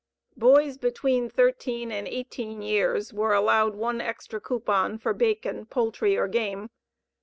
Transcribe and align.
Boys 0.35 0.79
between 0.79 1.29
13 1.29 1.91
and 1.91 2.07
18 2.07 2.63
years 2.63 3.13
were 3.13 3.35
allowed 3.35 3.75
1 3.75 4.01
extra 4.01 4.41
coupon 4.41 4.97
for 4.97 5.13
bacon, 5.13 5.67
poultry, 5.67 6.17
or 6.17 6.27
game. 6.27 6.71